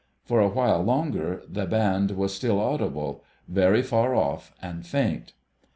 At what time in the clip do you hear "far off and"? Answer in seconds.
3.83-4.83